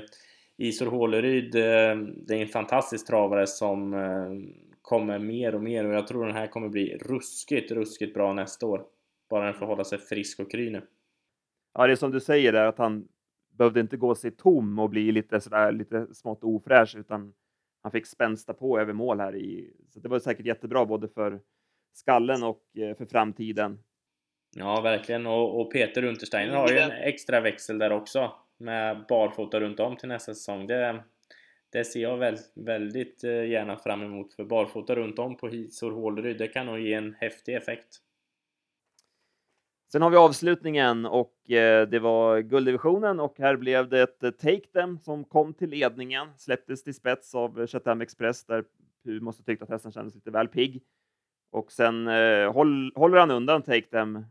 Isor 0.56 0.86
Håleryd, 0.86 1.54
eh, 1.54 1.96
det 2.16 2.34
är 2.34 2.42
en 2.42 2.48
fantastisk 2.48 3.06
travare 3.06 3.46
som 3.46 3.94
eh, 3.94 4.52
kommer 4.82 5.18
mer 5.18 5.54
och 5.54 5.62
mer 5.62 5.84
och 5.84 5.94
jag 5.94 6.06
tror 6.06 6.26
den 6.26 6.36
här 6.36 6.46
kommer 6.46 6.68
bli 6.68 6.98
ruskigt, 7.00 7.70
ruskigt 7.70 8.14
bra 8.14 8.32
nästa 8.32 8.66
år. 8.66 8.84
Bara 9.30 9.44
den 9.44 9.54
får 9.54 9.66
hålla 9.66 9.84
sig 9.84 9.98
frisk 9.98 10.40
och 10.40 10.50
kry 10.50 10.70
nu. 10.70 10.82
Ja, 11.78 11.86
det 11.86 11.92
är 11.92 11.96
som 11.96 12.10
du 12.10 12.20
säger 12.20 12.52
där 12.52 12.66
att 12.66 12.78
han 12.78 13.08
behövde 13.58 13.80
inte 13.80 13.96
gå 13.96 14.14
sig 14.14 14.30
tom 14.30 14.78
och 14.78 14.90
bli 14.90 15.12
lite 15.12 15.40
sådär 15.40 15.72
lite 15.72 16.14
smått 16.14 16.44
ofräsch 16.44 16.96
utan 16.96 17.34
han 17.82 17.92
fick 17.92 18.06
spänsta 18.06 18.54
på 18.54 18.80
över 18.80 18.92
mål 18.92 19.20
här 19.20 19.36
i. 19.36 19.72
Så 19.88 20.00
det 20.00 20.08
var 20.08 20.18
säkert 20.18 20.46
jättebra 20.46 20.86
både 20.86 21.08
för 21.08 21.40
skallen 21.92 22.42
och 22.42 22.62
eh, 22.78 22.96
för 22.96 23.06
framtiden. 23.06 23.78
Ja, 24.56 24.80
verkligen. 24.80 25.26
Och, 25.26 25.60
och 25.60 25.72
Peter 25.72 26.04
Untersteiner 26.04 26.54
har 26.54 26.68
ju 26.68 26.78
en 26.78 26.90
extra 26.90 27.40
växel 27.40 27.78
där 27.78 27.92
också 27.92 28.32
med 28.56 29.04
barfota 29.08 29.60
runt 29.60 29.80
om 29.80 29.96
till 29.96 30.08
nästa 30.08 30.34
säsong. 30.34 30.66
Det, 30.66 31.04
det 31.72 31.84
ser 31.84 32.00
jag 32.00 32.16
väl, 32.16 32.36
väldigt 32.54 33.24
eh, 33.24 33.44
gärna 33.44 33.76
fram 33.76 34.02
emot 34.02 34.32
för 34.32 34.44
barfota 34.44 34.94
runt 34.94 35.18
om 35.18 35.36
på 35.36 35.48
Hisor 35.48 35.90
Håleryd, 35.90 36.38
det 36.38 36.48
kan 36.48 36.66
nog 36.66 36.78
ge 36.78 36.94
en 36.94 37.14
häftig 37.20 37.54
effekt. 37.54 38.02
Sen 39.92 40.02
har 40.02 40.10
vi 40.10 40.16
avslutningen 40.16 41.06
och 41.06 41.50
eh, 41.50 41.88
det 41.88 41.98
var 41.98 42.40
gulddivisionen 42.40 43.20
och 43.20 43.38
här 43.38 43.56
blev 43.56 43.88
det 43.88 44.02
ett 44.02 44.22
eh, 44.22 44.30
Take 44.30 44.66
Them 44.72 44.98
som 44.98 45.24
kom 45.24 45.54
till 45.54 45.70
ledningen, 45.70 46.28
släpptes 46.36 46.84
till 46.84 46.94
spets 46.94 47.34
av 47.34 47.66
Chatham 47.66 48.00
Express 48.00 48.44
där 48.44 48.64
Pu 49.04 49.20
måste 49.20 49.44
tyckt 49.44 49.62
att 49.62 49.68
hästen 49.68 49.92
kändes 49.92 50.14
lite 50.14 50.30
väl 50.30 50.48
pigg. 50.48 50.82
Och 51.50 51.72
sen 51.72 52.08
eh, 52.08 52.52
håll, 52.52 52.92
håller 52.94 53.18
han 53.18 53.30
undan 53.30 53.62
Take 53.62 53.86
Them 53.86 54.24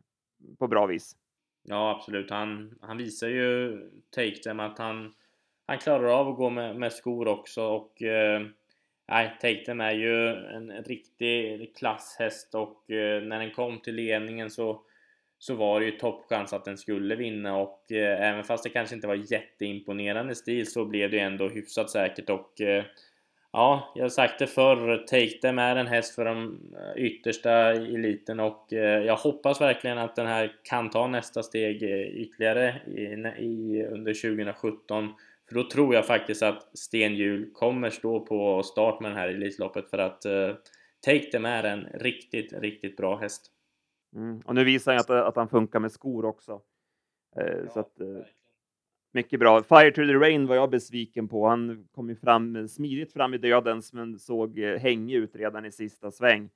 på 0.60 0.68
bra 0.68 0.86
vis. 0.86 1.16
Ja, 1.64 1.96
absolut. 1.96 2.30
Han, 2.30 2.78
han 2.82 2.98
visar 2.98 3.28
ju 3.28 3.80
Take 4.16 4.36
Them 4.36 4.60
att 4.60 4.78
han, 4.78 5.14
han 5.68 5.78
klarar 5.78 6.08
av 6.08 6.28
att 6.28 6.38
gå 6.38 6.50
med, 6.50 6.76
med 6.76 6.94
skor 6.94 7.28
också 7.28 7.64
och 7.64 8.02
eh, 8.02 8.42
nej, 9.08 9.38
Take 9.42 9.66
Them 9.66 9.82
är 9.82 9.94
ju 9.94 10.28
en, 10.28 10.72
en 10.72 10.84
riktig 10.84 11.76
klasshäst 11.76 12.56
och 12.56 12.92
eh, 12.92 13.24
när 13.24 13.40
den 13.40 13.52
kom 13.52 13.80
till 13.80 13.96
ledningen 13.96 14.50
så 14.50 14.84
så 15.40 15.56
var 15.56 15.80
det 15.80 15.86
ju 15.86 15.92
toppchans 15.92 16.54
att 16.54 16.66
den 16.66 16.78
skulle 16.78 17.16
vinna 17.16 17.58
och 17.58 17.92
eh, 17.92 18.30
även 18.30 18.44
fast 18.44 18.64
det 18.64 18.70
kanske 18.70 18.96
inte 18.96 19.08
var 19.08 19.32
jätteimponerande 19.32 20.36
stil 20.36 20.72
så 20.72 20.86
blev 20.86 21.12
det 21.12 21.20
ändå 21.20 21.50
hyfsat 21.50 21.90
säkert 21.90 22.30
och 22.30 22.62
eh, 22.62 22.84
Ja, 23.52 23.94
jag 23.96 24.04
har 24.04 24.10
sagt 24.10 24.40
det 24.40 24.48
förr. 24.48 24.98
Take 24.98 25.40
Them 25.42 25.60
är 25.60 25.76
en 25.76 25.88
häst 25.88 26.16
för 26.16 26.26
de 26.26 26.60
eh, 26.76 27.04
yttersta 27.04 27.72
eliten 27.72 28.40
och 28.40 28.74
eh, 28.74 29.06
jag 29.06 29.16
hoppas 29.16 29.62
verkligen 29.62 29.98
att 29.98 30.16
den 30.16 30.28
här 30.28 30.54
kan 30.64 30.90
ta 30.90 31.08
nästa 31.08 31.44
steg 31.44 31.84
eh, 31.84 32.08
ytterligare 32.08 32.76
i, 32.88 33.02
i, 33.44 33.86
under 33.86 34.14
2017. 34.14 35.14
För 35.48 35.56
då 35.56 35.70
tror 35.70 35.96
jag 35.96 36.06
faktiskt 36.06 36.44
att 36.44 36.78
Sten 36.78 37.16
Hjul 37.16 37.50
kommer 37.54 37.90
stå 37.90 38.20
på 38.20 38.64
start 38.64 39.02
med 39.02 39.12
det 39.12 39.16
här 39.16 39.28
Elitloppet 39.28 39.90
för 39.90 39.98
att 39.98 40.26
eh, 40.26 40.52
Take 41.06 41.32
Them 41.32 41.46
är 41.46 41.64
en 41.64 41.88
riktigt, 41.94 42.54
riktigt 42.54 42.98
bra 42.98 43.18
häst. 43.18 43.52
Mm. 44.16 44.42
Och 44.46 44.56
nu 44.56 44.64
visar 44.64 44.92
han 44.92 45.00
att, 45.00 45.10
att 45.10 45.36
han 45.36 45.50
funkar 45.50 45.80
med 45.80 45.92
skor 45.92 46.26
också. 46.26 46.62
Eh, 47.36 47.58
ja, 47.64 47.70
så 47.70 47.80
att, 47.80 48.00
eh, 48.00 48.08
mycket 49.14 49.40
bra. 49.40 49.64
Fire 49.64 49.92
to 49.92 49.96
the 49.96 50.14
Rain 50.14 50.48
var 50.48 50.56
jag 50.56 50.70
besviken 50.70 51.28
på. 51.28 51.48
Han 51.48 51.88
kom 51.92 52.10
ju 52.10 52.16
fram 52.16 52.68
smidigt 52.68 53.14
fram 53.14 53.34
i 53.34 53.38
dödens, 53.38 53.94
men 53.94 54.20
såg 54.20 54.60
eh, 54.60 54.80
hängig 54.80 55.16
ut 55.16 55.36
redan 55.36 55.66
i 55.66 55.72
sista 55.72 56.12
sväng. 56.12 56.50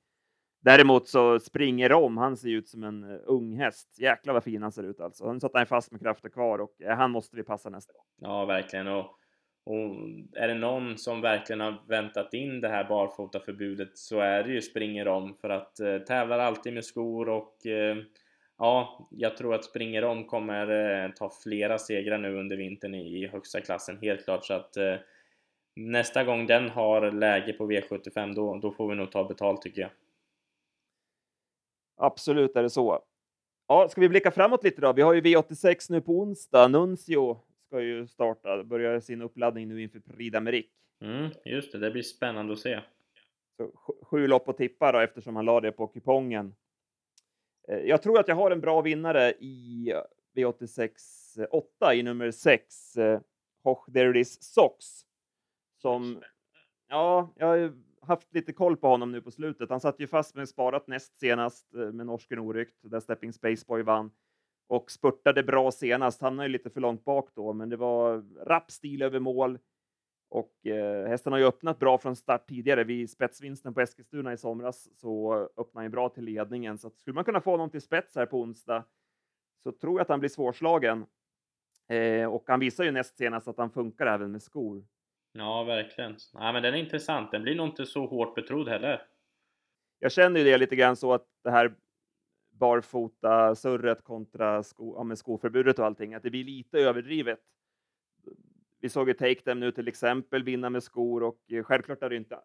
Däremot 0.64 1.08
så 1.08 1.40
springer 1.40 1.92
om. 1.92 2.16
Han 2.16 2.36
ser 2.36 2.48
ut 2.48 2.68
som 2.68 2.84
en 2.84 3.04
uh, 3.04 3.20
ung 3.24 3.56
häst. 3.56 3.98
Jäklar 3.98 4.34
vad 4.34 4.44
fin 4.44 4.62
han 4.62 4.72
ser 4.72 4.82
ut 4.82 5.00
alltså. 5.00 5.32
Nu 5.32 5.40
satt 5.40 5.54
han 5.54 5.66
fast 5.66 5.92
med 5.92 6.00
krafter 6.00 6.28
kvar 6.28 6.58
och 6.58 6.74
han 6.86 7.10
måste 7.10 7.36
vi 7.36 7.42
passa 7.42 7.70
nästa 7.70 7.92
gång. 7.92 8.06
Ja, 8.16 8.44
verkligen. 8.44 8.86
Och, 8.86 9.18
och, 9.64 9.94
är 10.32 10.48
det 10.48 10.54
någon 10.54 10.98
som 10.98 11.20
verkligen 11.20 11.60
har 11.60 11.82
väntat 11.88 12.34
in 12.34 12.60
det 12.60 12.68
här 12.68 12.84
barfotaförbudet 12.84 13.98
så 13.98 14.20
är 14.20 14.42
det 14.42 14.52
ju 14.52 14.62
springer 14.62 15.08
om 15.08 15.34
för 15.34 15.50
att 15.50 15.80
eh, 15.80 15.98
tävlar 15.98 16.38
alltid 16.38 16.72
med 16.72 16.84
skor 16.84 17.28
och 17.28 17.66
eh, 17.66 17.96
ja, 18.58 19.08
jag 19.10 19.36
tror 19.36 19.54
att 19.54 19.64
springer 19.64 20.04
om 20.04 20.24
kommer 20.24 20.70
eh, 21.04 21.10
ta 21.10 21.30
flera 21.42 21.78
segrar 21.78 22.18
nu 22.18 22.38
under 22.38 22.56
vintern 22.56 22.94
i, 22.94 23.22
i 23.22 23.26
högsta 23.26 23.60
klassen 23.60 23.98
helt 24.02 24.24
klart 24.24 24.44
så 24.44 24.54
att 24.54 24.76
eh, 24.76 24.94
nästa 25.76 26.24
gång 26.24 26.46
den 26.46 26.70
har 26.70 27.10
läge 27.10 27.52
på 27.52 27.70
V75 27.70 28.34
då, 28.34 28.58
då 28.58 28.72
får 28.72 28.88
vi 28.88 28.94
nog 28.94 29.12
ta 29.12 29.24
betalt 29.24 29.62
tycker 29.62 29.80
jag. 29.80 29.90
Absolut 31.96 32.56
är 32.56 32.62
det 32.62 32.70
så. 32.70 33.02
Ja, 33.68 33.88
ska 33.88 34.00
vi 34.00 34.08
blicka 34.08 34.30
framåt 34.30 34.64
lite 34.64 34.80
då? 34.80 34.92
Vi 34.92 35.02
har 35.02 35.12
ju 35.12 35.20
V86 35.20 35.86
nu 35.90 36.00
på 36.00 36.12
onsdag. 36.12 36.68
Nuncio 36.68 37.40
ska 37.72 37.80
ju 37.80 38.06
starta, 38.06 38.64
börja 38.64 39.00
sin 39.00 39.22
uppladdning 39.22 39.68
nu 39.68 39.82
inför 39.82 40.00
Prix 40.00 40.34
d'Amérique. 40.34 40.70
Mm, 41.00 41.30
just 41.44 41.72
det, 41.72 41.78
det 41.78 41.90
blir 41.90 42.02
spännande 42.02 42.52
att 42.52 42.58
se. 42.58 42.80
Så, 43.56 43.70
sju 44.02 44.26
lopp 44.26 44.48
att 44.48 44.56
tippa 44.56 44.92
då, 44.92 44.98
eftersom 44.98 45.36
han 45.36 45.44
la 45.44 45.60
det 45.60 45.72
på 45.72 45.86
kupongen. 45.86 46.54
Eh, 47.68 47.78
jag 47.78 48.02
tror 48.02 48.20
att 48.20 48.28
jag 48.28 48.34
har 48.34 48.50
en 48.50 48.60
bra 48.60 48.80
vinnare 48.80 49.30
i 49.30 49.92
V86 50.36 50.90
8 51.50 51.94
i 51.94 52.02
nummer 52.02 52.30
6, 52.30 52.96
eh, 52.96 53.20
Hoch 53.64 53.84
Deris 53.88 54.42
Sox. 54.42 54.86
Som, 55.78 56.22
ja, 56.88 57.32
jag 57.36 57.72
haft 58.00 58.34
lite 58.34 58.52
koll 58.52 58.76
på 58.76 58.88
honom 58.88 59.12
nu 59.12 59.20
på 59.20 59.30
slutet. 59.30 59.70
Han 59.70 59.80
satt 59.80 60.00
ju 60.00 60.06
fast 60.06 60.34
med 60.34 60.48
sparat 60.48 60.86
näst 60.86 61.18
senast 61.18 61.74
eh, 61.74 61.92
med 61.92 62.06
norsken 62.06 62.38
oryckt 62.38 62.78
där 62.82 63.00
Stepping 63.00 63.32
Spaceboy 63.32 63.82
vann 63.82 64.10
och 64.72 64.90
spurtade 64.90 65.42
bra 65.42 65.70
senast. 65.70 66.22
Hamnade 66.22 66.48
ju 66.48 66.52
lite 66.52 66.70
för 66.70 66.80
långt 66.80 67.04
bak 67.04 67.28
då, 67.34 67.52
men 67.52 67.68
det 67.68 67.76
var 67.76 68.24
rapp 68.46 68.70
stil 68.70 69.02
över 69.02 69.20
mål 69.20 69.58
och 70.28 70.66
eh, 70.66 71.08
hästen 71.08 71.32
har 71.32 71.40
ju 71.40 71.46
öppnat 71.46 71.78
bra 71.78 71.98
från 71.98 72.16
start 72.16 72.48
tidigare. 72.48 72.84
Vid 72.84 73.10
spetsvinsten 73.10 73.74
på 73.74 73.80
Eskilstuna 73.80 74.32
i 74.32 74.36
somras 74.36 74.88
så 75.00 75.34
öppnade 75.56 75.84
han 75.84 75.90
bra 75.90 76.08
till 76.08 76.24
ledningen. 76.24 76.78
Så 76.78 76.86
att 76.86 76.98
skulle 76.98 77.14
man 77.14 77.24
kunna 77.24 77.40
få 77.40 77.50
honom 77.50 77.70
till 77.70 77.80
spets 77.80 78.16
här 78.16 78.26
på 78.26 78.40
onsdag 78.40 78.84
så 79.62 79.72
tror 79.72 79.92
jag 79.92 80.02
att 80.02 80.08
han 80.08 80.20
blir 80.20 80.30
svårslagen. 80.30 81.06
Eh, 81.88 82.26
och 82.26 82.44
han 82.46 82.60
visar 82.60 82.84
ju 82.84 82.90
näst 82.90 83.16
senast 83.16 83.48
att 83.48 83.58
han 83.58 83.70
funkar 83.70 84.06
även 84.06 84.32
med 84.32 84.42
skor. 84.42 84.84
Ja, 85.32 85.64
verkligen. 85.64 86.16
Nej, 86.34 86.52
men 86.52 86.62
den 86.62 86.74
är 86.74 86.78
intressant. 86.78 87.30
Den 87.30 87.42
blir 87.42 87.54
nog 87.54 87.68
inte 87.68 87.86
så 87.86 88.06
hårt 88.06 88.34
betrodd 88.34 88.68
heller. 88.68 89.02
Jag 89.98 90.12
känner 90.12 90.40
ju 90.40 90.44
det 90.44 90.58
lite 90.58 90.76
grann 90.76 90.96
så 90.96 91.12
att 91.12 91.26
det 91.44 91.50
här 91.50 91.74
barfota 92.62 93.54
surret 93.54 94.04
kontra 94.04 94.62
sko, 94.62 94.94
ja, 94.96 95.04
med 95.04 95.18
skoförbudet 95.18 95.78
och 95.78 95.86
allting, 95.86 96.14
att 96.14 96.22
det 96.22 96.30
blir 96.30 96.44
lite 96.44 96.78
överdrivet. 96.78 97.38
Vi 98.80 98.88
såg 98.88 99.08
ju 99.08 99.14
Take 99.14 99.40
Them 99.40 99.60
nu 99.60 99.72
till 99.72 99.88
exempel 99.88 100.42
vinna 100.42 100.70
med 100.70 100.82
skor 100.82 101.22
och 101.22 101.38
eh, 101.48 101.62
självklart 101.62 102.02
är 102.02 102.10
det 102.10 102.16
inte 102.16 102.40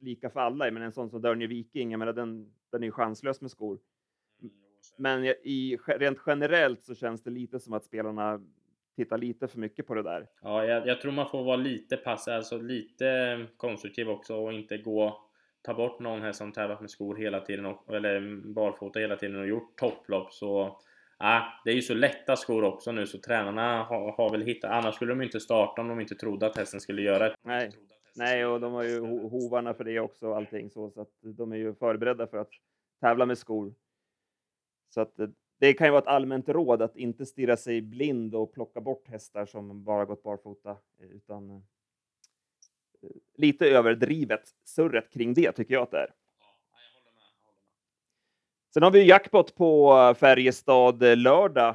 lika 0.00 0.30
för 0.30 0.40
alla, 0.40 0.70
men 0.70 0.82
en 0.82 0.92
sån 0.92 1.10
som 1.10 1.22
Dörnje 1.22 1.46
Viking, 1.46 1.90
jag 1.90 1.98
menar, 1.98 2.12
den, 2.12 2.52
den 2.72 2.82
är 2.82 2.86
ju 2.86 2.92
chanslös 2.92 3.40
med 3.40 3.50
skor. 3.50 3.78
Mm, 4.42 4.54
men 4.98 5.24
i, 5.24 5.78
rent 5.86 6.18
generellt 6.26 6.84
så 6.84 6.94
känns 6.94 7.22
det 7.22 7.30
lite 7.30 7.60
som 7.60 7.72
att 7.72 7.84
spelarna 7.84 8.40
titta 8.96 9.16
lite 9.16 9.48
för 9.48 9.58
mycket 9.58 9.86
på 9.86 9.94
det 9.94 10.02
där. 10.02 10.26
Ja, 10.42 10.64
jag, 10.64 10.86
jag 10.86 11.00
tror 11.00 11.12
man 11.12 11.30
får 11.30 11.44
vara 11.44 11.56
lite 11.56 11.96
passiv, 11.96 12.34
alltså 12.34 12.58
lite 12.58 13.46
konstruktiv 13.56 14.08
också 14.08 14.34
och 14.36 14.52
inte 14.52 14.78
gå 14.78 15.26
ta 15.66 15.74
bort 15.74 16.00
någon 16.00 16.22
här 16.22 16.32
som 16.32 16.52
tävlat 16.52 16.80
med 16.80 16.90
skor 16.90 17.16
hela 17.16 17.40
tiden 17.40 17.66
och, 17.66 17.94
eller 17.94 18.36
barfota 18.54 18.98
hela 18.98 19.16
tiden 19.16 19.40
och 19.40 19.46
gjort 19.46 19.76
topplopp 19.76 20.32
så 20.32 20.66
äh, 21.20 21.42
det 21.64 21.70
är 21.70 21.74
ju 21.74 21.82
så 21.82 21.94
lätta 21.94 22.36
skor 22.36 22.64
också 22.64 22.92
nu 22.92 23.06
så 23.06 23.18
tränarna 23.18 23.82
har, 23.82 24.12
har 24.12 24.30
väl 24.30 24.42
hittat, 24.42 24.70
annars 24.70 24.94
skulle 24.94 25.12
de 25.12 25.22
inte 25.22 25.40
starta 25.40 25.82
om 25.82 25.88
de 25.88 26.00
inte 26.00 26.14
trodde 26.14 26.46
att 26.46 26.56
hästen 26.56 26.80
skulle 26.80 27.02
göra 27.02 27.28
det. 27.28 27.34
Nej, 27.42 27.70
Nej 28.16 28.46
och 28.46 28.60
de 28.60 28.72
har 28.72 28.82
ju 28.82 29.00
hovarna 29.00 29.74
för 29.74 29.84
det 29.84 30.00
också 30.00 30.26
och 30.26 30.36
allting 30.36 30.70
så, 30.70 30.90
så 30.90 31.00
att 31.00 31.12
de 31.22 31.52
är 31.52 31.56
ju 31.56 31.74
förberedda 31.74 32.26
för 32.26 32.38
att 32.38 32.50
tävla 33.00 33.26
med 33.26 33.38
skor. 33.38 33.74
Så 34.88 35.00
att 35.00 35.14
det 35.60 35.72
kan 35.72 35.86
ju 35.86 35.90
vara 35.90 36.02
ett 36.02 36.08
allmänt 36.08 36.48
råd 36.48 36.82
att 36.82 36.96
inte 36.96 37.26
stirra 37.26 37.56
sig 37.56 37.82
blind 37.82 38.34
och 38.34 38.52
plocka 38.52 38.80
bort 38.80 39.08
hästar 39.08 39.46
som 39.46 39.84
bara 39.84 40.04
gått 40.04 40.22
barfota, 40.22 40.76
utan 40.98 41.62
lite 43.36 43.66
överdrivet 43.66 44.42
surret 44.64 45.12
kring 45.12 45.34
det 45.34 45.52
tycker 45.52 45.74
jag 45.74 45.82
att 45.82 45.90
det 45.90 45.98
är. 45.98 46.10
Sen 48.74 48.82
har 48.82 48.90
vi 48.90 49.04
jackpot 49.08 49.54
på 49.54 50.14
Färjestad 50.20 51.18
lördag. 51.18 51.74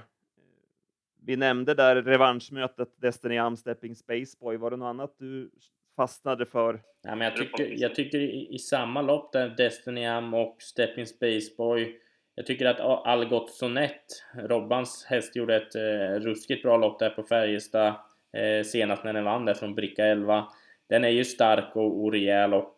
Vi 1.25 1.35
nämnde 1.35 1.73
där 1.73 1.95
revanschmötet 1.95 2.89
Destiny 3.01 3.37
Am 3.37 3.57
Stepping 3.57 3.95
Spaceboy. 3.95 4.57
Var 4.57 4.71
det 4.71 4.77
något 4.77 4.85
annat 4.85 5.15
du 5.17 5.51
fastnade 5.95 6.45
för? 6.45 6.81
Ja, 7.01 7.15
men 7.15 7.21
jag, 7.21 7.37
tycker, 7.37 7.73
jag 7.77 7.95
tycker 7.95 8.19
i, 8.19 8.55
i 8.55 8.59
samma 8.59 9.01
lopp 9.01 9.31
där 9.31 9.49
Destiny 9.49 10.05
Am 10.05 10.33
och 10.33 10.55
Stepping 10.59 11.07
Spaceboy 11.07 12.01
jag 12.35 12.45
tycker 12.45 12.65
att 12.65 12.79
Algot 12.79 13.49
Sonett, 13.49 14.23
Robbans 14.33 15.05
häst, 15.09 15.35
gjorde 15.35 15.55
ett 15.55 15.75
eh, 15.75 16.19
ruskigt 16.19 16.63
bra 16.63 16.77
lopp 16.77 16.99
där 16.99 17.09
på 17.09 17.23
Färjestad 17.23 17.93
eh, 18.33 18.65
senast 18.65 19.03
när 19.03 19.13
den 19.13 19.23
vann 19.23 19.45
där 19.45 19.53
från 19.53 19.75
bricka 19.75 20.05
11. 20.05 20.45
Den 20.91 21.03
är 21.03 21.09
ju 21.09 21.25
stark 21.25 21.75
och, 21.75 22.03
och 22.03 22.11
rejäl 22.11 22.53
och 22.53 22.77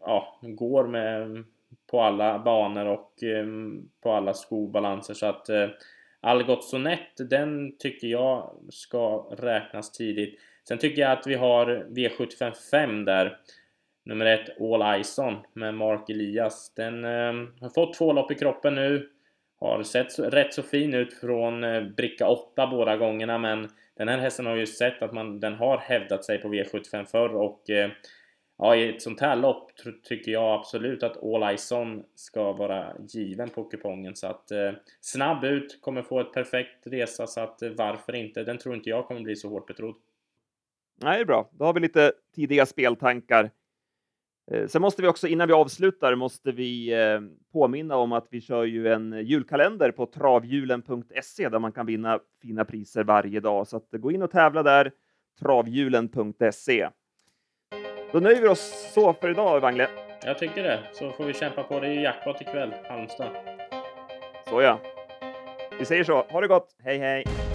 ja, 0.00 0.38
går 0.42 0.86
med 0.86 1.44
på 1.90 2.00
alla 2.00 2.38
banor 2.38 2.86
och 2.86 3.22
eh, 3.22 3.46
på 4.02 4.12
alla 4.12 4.34
skobalanser 4.34 5.14
så 5.14 5.26
att 5.26 5.48
eh, 5.48 5.68
Algot 6.20 6.64
Sonett, 6.64 7.30
den 7.30 7.76
tycker 7.78 8.06
jag 8.06 8.50
ska 8.70 9.16
räknas 9.38 9.92
tidigt. 9.92 10.40
Sen 10.68 10.78
tycker 10.78 11.02
jag 11.02 11.12
att 11.12 11.26
vi 11.26 11.34
har 11.34 11.86
V755 11.90 13.04
där 13.04 13.38
Nummer 14.04 14.26
ett, 14.26 14.60
All 14.60 15.00
Ison 15.00 15.36
med 15.52 15.74
Mark 15.74 16.10
Elias. 16.10 16.74
Den 16.76 17.04
eh, 17.04 17.32
har 17.60 17.74
fått 17.74 17.94
två 17.94 18.12
lopp 18.12 18.30
i 18.30 18.34
kroppen 18.34 18.74
nu. 18.74 19.08
Har 19.60 19.82
sett 19.82 20.12
så, 20.12 20.22
rätt 20.22 20.54
så 20.54 20.62
fin 20.62 20.94
ut 20.94 21.14
från 21.14 21.64
eh, 21.64 21.82
bricka 21.82 22.28
8 22.28 22.66
båda 22.66 22.96
gångerna 22.96 23.38
men 23.38 23.68
den 24.00 24.08
här 24.08 24.18
hästen 24.18 24.46
har 24.46 24.56
ju 24.56 24.66
sett 24.66 25.02
att 25.02 25.12
man, 25.12 25.40
den 25.40 25.54
har 25.54 25.78
hävdat 25.78 26.24
sig 26.24 26.38
på 26.38 26.48
V75 26.48 27.04
förr 27.04 27.28
och 27.28 27.70
eh, 27.70 27.90
ja, 28.58 28.76
i 28.76 28.88
ett 28.88 29.02
sånt 29.02 29.20
här 29.20 29.36
lopp 29.36 29.72
tycker 30.04 30.32
jag 30.32 30.58
absolut 30.58 31.02
att 31.02 31.24
All 31.24 31.54
Ison 31.54 32.04
ska 32.14 32.52
vara 32.52 32.92
given 33.08 33.50
på 33.50 33.64
kupongen 33.64 34.16
så 34.16 34.26
att 34.26 34.50
eh, 34.50 34.72
snabb 35.00 35.44
ut, 35.44 35.80
kommer 35.80 36.02
få 36.02 36.20
ett 36.20 36.32
perfekt 36.32 36.86
resa 36.86 37.26
så 37.26 37.40
att 37.40 37.62
eh, 37.62 37.70
varför 37.70 38.14
inte? 38.14 38.44
Den 38.44 38.58
tror 38.58 38.74
inte 38.74 38.90
jag 38.90 39.06
kommer 39.06 39.20
bli 39.20 39.36
så 39.36 39.48
hårt 39.48 39.66
betrodd. 39.66 39.94
Nej, 41.02 41.16
det 41.16 41.22
är 41.22 41.26
bra. 41.26 41.50
Då 41.52 41.64
har 41.64 41.72
vi 41.72 41.80
lite 41.80 42.12
tidiga 42.34 42.66
speltankar. 42.66 43.50
Eh, 44.50 44.66
sen 44.66 44.82
måste 44.82 45.02
vi 45.02 45.08
också, 45.08 45.28
innan 45.28 45.48
vi 45.48 45.54
avslutar, 45.54 46.14
måste 46.14 46.52
vi 46.52 46.92
eh, 46.92 47.20
påminna 47.52 47.96
om 47.96 48.12
att 48.12 48.26
vi 48.30 48.40
kör 48.40 48.64
ju 48.64 48.92
en 48.92 49.12
julkalender 49.12 49.90
på 49.90 50.06
travhjulen.se 50.06 51.48
där 51.48 51.58
man 51.58 51.72
kan 51.72 51.86
vinna 51.86 52.18
fina 52.42 52.64
priser 52.64 53.04
varje 53.04 53.40
dag. 53.40 53.66
Så 53.66 53.76
att 53.76 53.88
gå 53.90 54.12
in 54.12 54.22
och 54.22 54.30
tävla 54.30 54.62
där, 54.62 54.92
travhjulen.se. 55.40 56.88
Då 58.12 58.20
nöjer 58.20 58.42
vi 58.42 58.48
oss 58.48 58.92
så 58.94 59.12
för 59.12 59.30
idag, 59.30 59.60
Wangle. 59.60 59.88
Jag 60.24 60.38
tycker 60.38 60.62
det. 60.62 60.80
Så 60.92 61.10
får 61.10 61.24
vi 61.24 61.34
kämpa 61.34 61.62
på. 61.62 61.80
Det 61.80 61.86
är 61.86 61.92
ju 61.92 62.02
jackpot 62.02 62.40
ikväll, 62.40 62.74
Halmstad. 62.88 63.30
Så 64.48 64.62
ja. 64.62 64.80
Vi 65.78 65.84
säger 65.84 66.04
så. 66.04 66.22
Ha 66.22 66.40
det 66.40 66.48
gott. 66.48 66.76
Hej, 66.84 66.98
hej! 66.98 67.49